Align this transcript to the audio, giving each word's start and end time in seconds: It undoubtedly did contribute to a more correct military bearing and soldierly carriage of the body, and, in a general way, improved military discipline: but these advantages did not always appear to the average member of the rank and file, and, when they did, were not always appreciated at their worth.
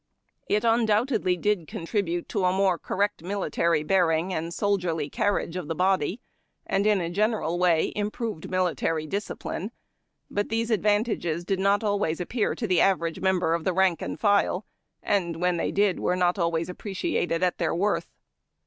It 0.49 0.63
undoubtedly 0.63 1.37
did 1.37 1.67
contribute 1.67 2.27
to 2.29 2.45
a 2.45 2.51
more 2.51 2.79
correct 2.79 3.21
military 3.21 3.83
bearing 3.83 4.33
and 4.33 4.51
soldierly 4.51 5.11
carriage 5.11 5.55
of 5.55 5.67
the 5.67 5.75
body, 5.75 6.19
and, 6.65 6.87
in 6.87 6.99
a 6.99 7.07
general 7.11 7.59
way, 7.59 7.93
improved 7.95 8.49
military 8.49 9.05
discipline: 9.05 9.69
but 10.27 10.49
these 10.49 10.71
advantages 10.71 11.45
did 11.45 11.59
not 11.59 11.83
always 11.83 12.19
appear 12.19 12.55
to 12.55 12.65
the 12.65 12.81
average 12.81 13.19
member 13.19 13.53
of 13.53 13.63
the 13.63 13.73
rank 13.73 14.01
and 14.01 14.19
file, 14.19 14.65
and, 15.03 15.35
when 15.39 15.57
they 15.57 15.71
did, 15.71 15.99
were 15.99 16.15
not 16.15 16.39
always 16.39 16.67
appreciated 16.67 17.43
at 17.43 17.59
their 17.59 17.75
worth. 17.75 18.07